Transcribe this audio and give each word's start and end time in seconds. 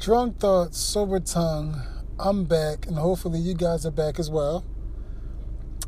Drunk 0.00 0.38
Thoughts, 0.38 0.78
Sober 0.78 1.18
Tongue. 1.18 1.82
I'm 2.20 2.44
back, 2.44 2.86
and 2.86 2.96
hopefully 2.96 3.40
you 3.40 3.52
guys 3.52 3.84
are 3.84 3.90
back 3.90 4.20
as 4.20 4.30
well. 4.30 4.64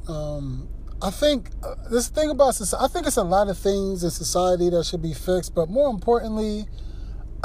Um, 0.08 0.68
I 1.00 1.12
think 1.12 1.50
uh, 1.62 1.76
this 1.88 2.08
thing 2.08 2.28
about 2.28 2.56
society, 2.56 2.84
I 2.84 2.88
think 2.88 3.06
it's 3.06 3.16
a 3.16 3.22
lot 3.22 3.48
of 3.48 3.56
things 3.56 4.02
in 4.02 4.10
society 4.10 4.68
that 4.70 4.84
should 4.84 5.00
be 5.00 5.14
fixed, 5.14 5.54
but 5.54 5.68
more 5.68 5.88
importantly, 5.88 6.66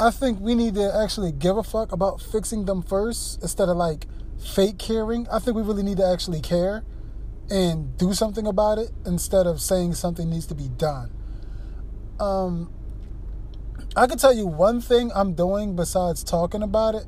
I 0.00 0.10
think 0.10 0.40
we 0.40 0.56
need 0.56 0.74
to 0.74 0.92
actually 0.92 1.30
give 1.30 1.56
a 1.56 1.62
fuck 1.62 1.92
about 1.92 2.20
fixing 2.20 2.64
them 2.64 2.82
first 2.82 3.42
instead 3.42 3.68
of 3.68 3.76
like 3.76 4.06
fake 4.44 4.76
caring. 4.76 5.28
I 5.28 5.38
think 5.38 5.56
we 5.56 5.62
really 5.62 5.84
need 5.84 5.98
to 5.98 6.06
actually 6.06 6.40
care 6.40 6.84
and 7.48 7.96
do 7.96 8.12
something 8.12 8.46
about 8.46 8.78
it 8.78 8.90
instead 9.06 9.46
of 9.46 9.60
saying 9.60 9.94
something 9.94 10.28
needs 10.28 10.46
to 10.46 10.56
be 10.56 10.68
done. 10.68 11.12
Um, 12.18 12.72
I 13.96 14.06
can 14.06 14.18
tell 14.18 14.34
you 14.34 14.46
one 14.46 14.80
thing 14.80 15.10
I'm 15.14 15.34
doing 15.34 15.76
besides 15.76 16.22
talking 16.22 16.62
about 16.62 16.94
it. 16.94 17.04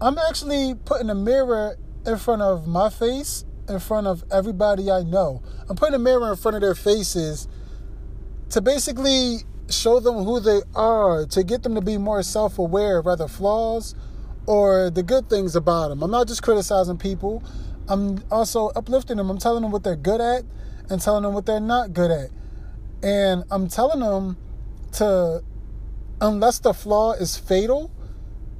I'm 0.00 0.18
actually 0.18 0.74
putting 0.74 1.10
a 1.10 1.14
mirror 1.14 1.76
in 2.06 2.18
front 2.18 2.42
of 2.42 2.66
my 2.66 2.90
face, 2.90 3.44
in 3.68 3.80
front 3.80 4.06
of 4.06 4.24
everybody 4.30 4.90
I 4.90 5.02
know. 5.02 5.42
I'm 5.68 5.76
putting 5.76 5.94
a 5.94 5.98
mirror 5.98 6.30
in 6.30 6.36
front 6.36 6.54
of 6.54 6.60
their 6.60 6.74
faces 6.74 7.48
to 8.50 8.60
basically 8.60 9.38
show 9.68 10.00
them 10.00 10.24
who 10.24 10.40
they 10.40 10.60
are, 10.74 11.26
to 11.26 11.42
get 11.42 11.62
them 11.62 11.74
to 11.74 11.80
be 11.80 11.98
more 11.98 12.22
self 12.22 12.58
aware 12.58 12.98
of 12.98 13.18
their 13.18 13.28
flaws 13.28 13.94
or 14.46 14.90
the 14.90 15.02
good 15.02 15.28
things 15.28 15.56
about 15.56 15.88
them. 15.88 16.02
I'm 16.02 16.10
not 16.10 16.28
just 16.28 16.42
criticizing 16.42 16.98
people, 16.98 17.42
I'm 17.88 18.22
also 18.30 18.68
uplifting 18.70 19.16
them. 19.16 19.30
I'm 19.30 19.38
telling 19.38 19.62
them 19.62 19.70
what 19.70 19.84
they're 19.84 19.96
good 19.96 20.20
at 20.20 20.42
and 20.90 21.00
telling 21.00 21.22
them 21.22 21.34
what 21.34 21.46
they're 21.46 21.60
not 21.60 21.92
good 21.92 22.10
at. 22.10 22.30
And 23.02 23.44
I'm 23.50 23.68
telling 23.68 24.00
them 24.00 24.36
to, 24.94 25.42
unless 26.20 26.58
the 26.58 26.72
flaw 26.72 27.12
is 27.12 27.36
fatal, 27.36 27.90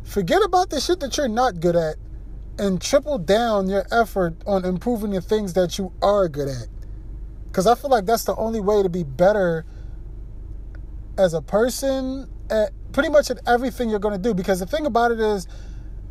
forget 0.05 0.42
about 0.45 0.70
the 0.70 0.80
shit 0.80 1.01
that 1.01 1.16
you're 1.16 1.28
not 1.28 1.60
good 1.60 1.77
at 1.77 1.97
and 2.59 2.81
triple 2.81 3.19
down 3.19 3.69
your 3.69 3.86
effort 3.91 4.34
on 4.47 4.64
improving 4.64 5.11
the 5.11 5.20
things 5.20 5.53
that 5.55 5.78
you 5.78 5.92
are 6.03 6.28
good 6.28 6.48
at. 6.48 6.69
Because 7.47 7.66
I 7.66 7.75
feel 7.75 7.91
like 7.91 8.06
that's 8.06 8.25
the 8.25 8.36
only 8.36 8.61
way 8.61 8.83
to 8.83 8.89
be 8.89 9.03
better 9.05 9.64
as 11.19 11.34
a 11.34 11.42
person 11.42 12.28
at 12.50 12.70
pretty 12.92 13.08
much 13.08 13.31
at 13.31 13.39
everything 13.47 13.91
you're 13.91 13.98
going 13.98 14.16
to 14.16 14.22
do. 14.22 14.34
Because 14.34 14.61
the 14.61 14.66
thing 14.66 14.86
about 14.86 15.11
it 15.11 15.20
is, 15.20 15.47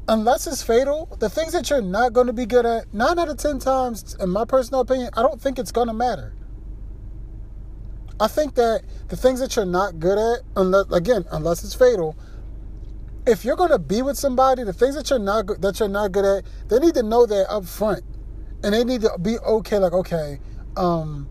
unless 0.07 0.47
it's 0.47 0.61
fatal, 0.61 1.15
the 1.19 1.29
things 1.29 1.53
that 1.53 1.69
you're 1.69 1.81
not 1.81 2.13
going 2.13 2.27
to 2.27 2.33
be 2.33 2.45
good 2.45 2.65
at, 2.65 2.93
nine 2.93 3.17
out 3.17 3.29
of 3.29 3.37
10 3.37 3.59
times, 3.59 4.15
in 4.19 4.29
my 4.29 4.45
personal 4.45 4.81
opinion, 4.81 5.09
I 5.13 5.21
don't 5.21 5.41
think 5.41 5.57
it's 5.59 5.71
going 5.71 5.87
to 5.87 5.93
matter. 5.93 6.33
I 8.19 8.27
think 8.27 8.55
that 8.55 8.83
the 9.09 9.17
things 9.17 9.39
that 9.41 9.55
you're 9.55 9.65
not 9.65 9.99
good 9.99 10.17
at, 10.17 10.43
unless, 10.55 10.89
again, 10.91 11.25
unless 11.31 11.63
it's 11.63 11.73
fatal, 11.73 12.15
if 13.27 13.43
you're 13.43 13.55
to 13.55 13.79
be 13.79 14.01
with 14.01 14.17
somebody, 14.17 14.63
the 14.63 14.73
things 14.73 14.95
that 14.95 15.09
you're 15.09 15.19
not 15.19 15.47
that 15.61 15.79
you're 15.79 15.89
not 15.89 16.11
good 16.11 16.25
at, 16.25 16.45
they 16.69 16.79
need 16.79 16.93
to 16.93 17.03
know 17.03 17.25
that 17.25 17.51
up 17.51 17.65
front, 17.65 18.03
and 18.63 18.73
they 18.73 18.83
need 18.83 19.01
to 19.01 19.17
be 19.21 19.37
okay. 19.39 19.79
Like, 19.79 19.93
okay, 19.93 20.39
um, 20.77 21.27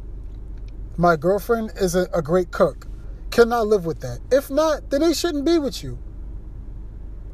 my 0.96 1.16
girlfriend 1.16 1.72
is 1.76 1.94
a, 1.94 2.08
a 2.12 2.20
great 2.20 2.50
cook. 2.50 2.86
Can 3.30 3.52
I 3.52 3.60
live 3.60 3.86
with 3.86 4.00
that? 4.00 4.20
If 4.30 4.50
not, 4.50 4.90
then 4.90 5.00
they 5.00 5.12
shouldn't 5.12 5.44
be 5.44 5.58
with 5.58 5.82
you. 5.82 5.98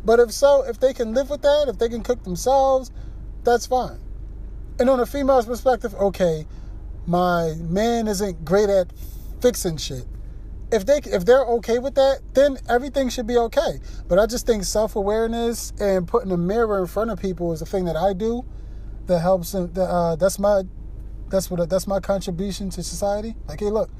But 0.04 0.20
if 0.20 0.32
so, 0.32 0.62
if 0.62 0.78
they 0.78 0.94
can 0.94 1.12
live 1.12 1.28
with 1.28 1.42
that, 1.42 1.66
if 1.68 1.78
they 1.78 1.88
can 1.88 2.02
cook 2.02 2.22
themselves, 2.22 2.90
that's 3.44 3.66
fine. 3.66 3.98
And 4.78 4.88
on 4.88 5.00
a 5.00 5.06
female's 5.06 5.46
perspective, 5.46 5.94
okay, 5.94 6.46
my 7.06 7.54
man 7.58 8.08
isn't 8.08 8.44
great 8.44 8.70
at 8.70 8.92
fixing 9.40 9.76
shit. 9.76 10.04
If 10.72 10.86
they 10.86 10.98
if 10.98 11.24
they're 11.24 11.44
okay 11.44 11.78
with 11.78 11.96
that, 11.96 12.20
then 12.34 12.58
everything 12.68 13.08
should 13.08 13.26
be 13.26 13.36
okay. 13.36 13.80
But 14.08 14.18
I 14.18 14.26
just 14.26 14.46
think 14.46 14.64
self 14.64 14.94
awareness 14.96 15.72
and 15.80 16.06
putting 16.06 16.30
a 16.30 16.36
mirror 16.36 16.80
in 16.80 16.86
front 16.86 17.10
of 17.10 17.20
people 17.20 17.52
is 17.52 17.60
the 17.60 17.66
thing 17.66 17.86
that 17.86 17.96
I 17.96 18.12
do 18.12 18.44
that 19.06 19.18
helps. 19.18 19.52
That, 19.52 19.76
uh, 19.76 20.16
that's 20.16 20.38
my 20.38 20.62
that's 21.28 21.50
what 21.50 21.68
that's 21.68 21.86
my 21.86 21.98
contribution 22.00 22.70
to 22.70 22.82
society. 22.82 23.34
Like, 23.48 23.60
hey, 23.60 23.70
look, 23.70 23.90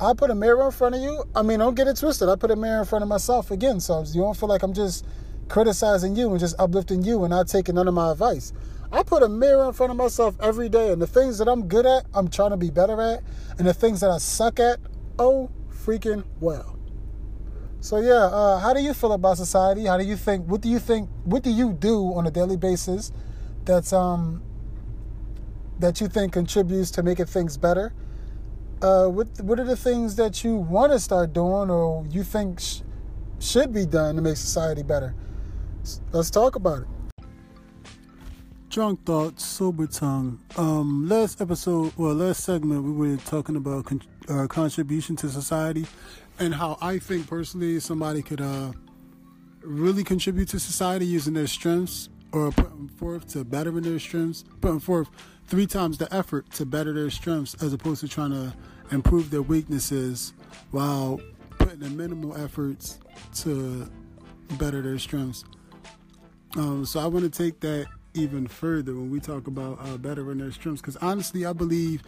I 0.00 0.12
put 0.14 0.30
a 0.30 0.34
mirror 0.34 0.66
in 0.66 0.72
front 0.72 0.94
of 0.94 1.00
you. 1.00 1.24
I 1.34 1.42
mean, 1.42 1.58
don't 1.58 1.74
get 1.74 1.88
it 1.88 1.96
twisted. 1.96 2.28
I 2.28 2.36
put 2.36 2.50
a 2.50 2.56
mirror 2.56 2.80
in 2.80 2.84
front 2.84 3.02
of 3.02 3.08
myself 3.08 3.50
again, 3.50 3.80
so 3.80 4.04
you 4.12 4.20
don't 4.20 4.36
feel 4.36 4.48
like 4.48 4.62
I'm 4.62 4.74
just 4.74 5.06
criticizing 5.48 6.16
you 6.16 6.30
and 6.30 6.40
just 6.40 6.54
uplifting 6.58 7.02
you 7.02 7.24
and 7.24 7.30
not 7.30 7.48
taking 7.48 7.76
none 7.76 7.88
of 7.88 7.94
my 7.94 8.12
advice. 8.12 8.52
I 8.96 9.02
put 9.02 9.22
a 9.22 9.28
mirror 9.28 9.66
in 9.66 9.74
front 9.74 9.90
of 9.90 9.98
myself 9.98 10.36
every 10.40 10.70
day, 10.70 10.90
and 10.90 11.02
the 11.02 11.06
things 11.06 11.36
that 11.36 11.48
I'm 11.48 11.68
good 11.68 11.84
at, 11.84 12.06
I'm 12.14 12.28
trying 12.28 12.52
to 12.52 12.56
be 12.56 12.70
better 12.70 12.98
at, 13.02 13.22
and 13.58 13.68
the 13.68 13.74
things 13.74 14.00
that 14.00 14.10
I 14.10 14.16
suck 14.16 14.58
at, 14.58 14.78
oh 15.18 15.50
freaking 15.70 16.24
well. 16.40 16.78
So 17.80 17.98
yeah, 17.98 18.24
uh, 18.24 18.58
how 18.58 18.72
do 18.72 18.80
you 18.80 18.94
feel 18.94 19.12
about 19.12 19.36
society? 19.36 19.84
How 19.84 19.98
do 19.98 20.04
you 20.04 20.16
think? 20.16 20.46
What 20.46 20.62
do 20.62 20.70
you 20.70 20.78
think? 20.78 21.10
What 21.24 21.42
do 21.42 21.50
you 21.50 21.74
do 21.74 22.14
on 22.14 22.26
a 22.26 22.30
daily 22.30 22.56
basis 22.56 23.12
that's 23.66 23.92
um 23.92 24.42
that 25.78 26.00
you 26.00 26.08
think 26.08 26.32
contributes 26.32 26.90
to 26.92 27.02
making 27.02 27.26
things 27.26 27.58
better? 27.58 27.92
Uh, 28.80 29.08
what 29.08 29.28
what 29.42 29.60
are 29.60 29.64
the 29.64 29.76
things 29.76 30.16
that 30.16 30.42
you 30.42 30.56
want 30.56 30.90
to 30.92 30.98
start 30.98 31.34
doing 31.34 31.68
or 31.68 32.06
you 32.08 32.24
think 32.24 32.60
sh- 32.60 32.80
should 33.40 33.74
be 33.74 33.84
done 33.84 34.16
to 34.16 34.22
make 34.22 34.38
society 34.38 34.82
better? 34.82 35.14
Let's 36.12 36.30
talk 36.30 36.56
about 36.56 36.80
it. 36.80 36.95
Drunk 38.76 39.06
thoughts, 39.06 39.42
sober 39.42 39.86
tongue. 39.86 40.38
Um, 40.58 41.08
last 41.08 41.40
episode, 41.40 41.94
well, 41.96 42.12
last 42.12 42.44
segment, 42.44 42.82
we 42.84 42.92
were 42.92 43.16
talking 43.16 43.56
about 43.56 43.86
con- 43.86 44.02
uh, 44.28 44.46
contribution 44.48 45.16
to 45.16 45.30
society 45.30 45.86
and 46.38 46.54
how 46.54 46.76
I 46.82 46.98
think 46.98 47.26
personally 47.26 47.80
somebody 47.80 48.20
could 48.20 48.42
uh, 48.42 48.72
really 49.62 50.04
contribute 50.04 50.48
to 50.48 50.60
society 50.60 51.06
using 51.06 51.32
their 51.32 51.46
strengths 51.46 52.10
or 52.32 52.52
putting 52.52 52.88
forth 52.88 53.26
to 53.28 53.44
bettering 53.44 53.84
their 53.84 53.98
strengths, 53.98 54.44
putting 54.60 54.80
forth 54.80 55.08
three 55.46 55.66
times 55.66 55.96
the 55.96 56.14
effort 56.14 56.50
to 56.50 56.66
better 56.66 56.92
their 56.92 57.08
strengths 57.08 57.54
as 57.62 57.72
opposed 57.72 58.02
to 58.02 58.08
trying 58.08 58.32
to 58.32 58.54
improve 58.90 59.30
their 59.30 59.40
weaknesses 59.40 60.34
while 60.70 61.18
putting 61.58 61.80
in 61.80 61.96
minimal 61.96 62.36
efforts 62.36 62.98
to 63.36 63.90
better 64.58 64.82
their 64.82 64.98
strengths. 64.98 65.46
Um, 66.56 66.84
so 66.84 67.00
I 67.00 67.06
want 67.06 67.24
to 67.24 67.30
take 67.30 67.60
that 67.60 67.86
even 68.16 68.46
further 68.46 68.94
when 68.94 69.10
we 69.10 69.20
talk 69.20 69.46
about 69.46 69.78
uh, 69.80 69.96
bettering 69.96 70.38
their 70.38 70.50
strengths, 70.50 70.80
because 70.80 70.96
honestly, 70.96 71.46
I 71.46 71.52
believe 71.52 72.02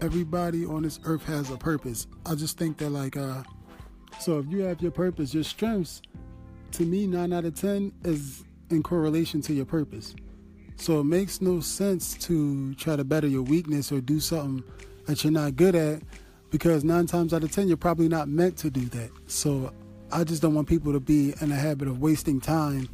everybody 0.00 0.66
on 0.66 0.82
this 0.82 1.00
earth 1.04 1.24
has 1.24 1.50
a 1.50 1.56
purpose. 1.56 2.06
I 2.26 2.34
just 2.34 2.58
think 2.58 2.78
that 2.78 2.90
like, 2.90 3.16
uh, 3.16 3.42
so 4.20 4.38
if 4.38 4.46
you 4.50 4.60
have 4.60 4.82
your 4.82 4.92
purpose, 4.92 5.34
your 5.34 5.44
strengths, 5.44 6.02
to 6.72 6.84
me, 6.84 7.06
nine 7.06 7.32
out 7.32 7.44
of 7.44 7.54
ten 7.54 7.92
is 8.04 8.44
in 8.70 8.82
correlation 8.82 9.40
to 9.42 9.54
your 9.54 9.64
purpose. 9.64 10.14
So 10.76 11.00
it 11.00 11.04
makes 11.04 11.40
no 11.40 11.60
sense 11.60 12.14
to 12.26 12.74
try 12.74 12.96
to 12.96 13.04
better 13.04 13.28
your 13.28 13.42
weakness 13.42 13.92
or 13.92 14.00
do 14.00 14.18
something 14.18 14.64
that 15.06 15.22
you're 15.22 15.32
not 15.32 15.56
good 15.56 15.74
at 15.74 16.02
because 16.50 16.82
nine 16.84 17.06
times 17.06 17.32
out 17.32 17.44
of 17.44 17.52
ten 17.52 17.68
you're 17.68 17.76
probably 17.76 18.08
not 18.08 18.28
meant 18.28 18.56
to 18.58 18.70
do 18.70 18.86
that. 18.86 19.10
So 19.26 19.72
I 20.10 20.24
just 20.24 20.42
don't 20.42 20.54
want 20.54 20.68
people 20.68 20.92
to 20.92 21.00
be 21.00 21.34
in 21.40 21.48
the 21.50 21.54
habit 21.54 21.88
of 21.88 22.00
wasting 22.00 22.40
time 22.40 22.88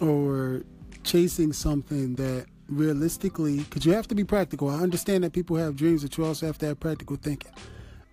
or 0.00 0.62
chasing 1.04 1.52
something 1.52 2.14
that 2.16 2.46
realistically, 2.68 3.58
because 3.60 3.84
you 3.84 3.92
have 3.92 4.08
to 4.08 4.14
be 4.14 4.24
practical. 4.24 4.68
I 4.68 4.78
understand 4.78 5.24
that 5.24 5.32
people 5.32 5.56
have 5.56 5.76
dreams, 5.76 6.02
but 6.02 6.16
you 6.16 6.24
also 6.24 6.46
have 6.46 6.58
to 6.58 6.66
have 6.66 6.80
practical 6.80 7.16
thinking. 7.16 7.52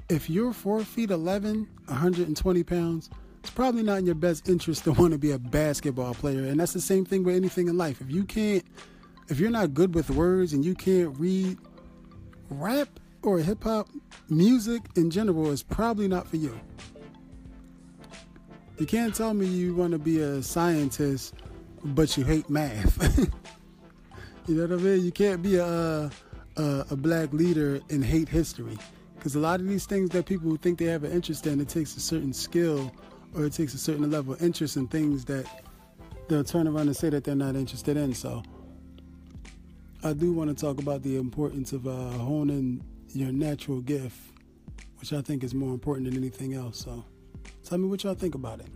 If 0.09 0.29
you're 0.29 0.53
four 0.53 0.83
feet 0.83 1.11
11, 1.11 1.67
120 1.85 2.63
pounds, 2.63 3.09
it's 3.39 3.49
probably 3.51 3.83
not 3.83 3.99
in 3.99 4.05
your 4.05 4.15
best 4.15 4.49
interest 4.49 4.83
to 4.85 4.91
want 4.93 5.11
to 5.11 5.17
be 5.17 5.31
a 5.31 5.39
basketball 5.39 6.13
player. 6.13 6.45
And 6.45 6.59
that's 6.59 6.73
the 6.73 6.81
same 6.81 7.05
thing 7.05 7.23
with 7.23 7.35
anything 7.35 7.67
in 7.67 7.77
life. 7.77 8.01
If 8.01 8.11
you 8.11 8.23
can't, 8.23 8.63
if 9.29 9.39
you're 9.39 9.51
not 9.51 9.73
good 9.73 9.93
with 9.93 10.09
words 10.09 10.53
and 10.53 10.63
you 10.65 10.75
can't 10.75 11.17
read 11.19 11.57
rap 12.49 12.89
or 13.23 13.39
hip 13.39 13.63
hop 13.63 13.89
music 14.29 14.81
in 14.95 15.09
general, 15.09 15.51
is 15.51 15.63
probably 15.63 16.07
not 16.07 16.27
for 16.27 16.37
you. 16.37 16.57
You 18.79 18.85
can't 18.85 19.13
tell 19.13 19.33
me 19.33 19.45
you 19.45 19.75
want 19.75 19.91
to 19.93 19.97
be 19.99 20.19
a 20.19 20.41
scientist, 20.41 21.33
but 21.83 22.17
you 22.17 22.23
hate 22.23 22.49
math. 22.49 23.17
you 24.47 24.55
know 24.55 24.67
what 24.67 24.79
I 24.79 24.83
mean? 24.83 25.05
You 25.05 25.11
can't 25.11 25.41
be 25.41 25.57
a, 25.57 26.09
a, 26.57 26.85
a 26.91 26.95
black 26.95 27.33
leader 27.33 27.79
and 27.89 28.03
hate 28.03 28.29
history. 28.29 28.77
Because 29.15 29.35
a 29.35 29.39
lot 29.39 29.59
of 29.59 29.67
these 29.67 29.85
things 29.85 30.09
that 30.11 30.25
people 30.25 30.55
think 30.57 30.79
they 30.79 30.85
have 30.85 31.03
an 31.03 31.11
interest 31.11 31.47
in, 31.47 31.59
it 31.59 31.69
takes 31.69 31.95
a 31.97 31.99
certain 31.99 32.33
skill 32.33 32.91
or 33.35 33.45
it 33.45 33.53
takes 33.53 33.73
a 33.73 33.77
certain 33.77 34.09
level 34.09 34.33
of 34.33 34.41
interest 34.41 34.77
in 34.77 34.87
things 34.87 35.25
that 35.25 35.45
they'll 36.29 36.43
turn 36.43 36.67
around 36.67 36.87
and 36.87 36.95
say 36.95 37.09
that 37.09 37.23
they're 37.23 37.35
not 37.35 37.55
interested 37.55 37.97
in. 37.97 38.13
So 38.13 38.43
I 40.03 40.13
do 40.13 40.33
want 40.33 40.55
to 40.55 40.55
talk 40.55 40.79
about 40.79 41.03
the 41.03 41.17
importance 41.17 41.73
of 41.73 41.87
uh, 41.87 42.09
honing 42.11 42.83
your 43.13 43.31
natural 43.31 43.81
gift, 43.81 44.17
which 44.99 45.13
I 45.13 45.21
think 45.21 45.43
is 45.43 45.53
more 45.53 45.73
important 45.73 46.07
than 46.07 46.17
anything 46.17 46.53
else. 46.53 46.79
So. 46.79 47.03
Tell 47.67 47.77
me 47.77 47.87
what 47.87 48.01
y'all 48.03 48.13
think 48.13 48.33
about 48.33 48.61
it. 48.61 48.67